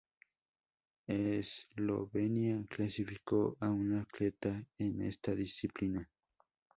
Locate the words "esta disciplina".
5.03-6.09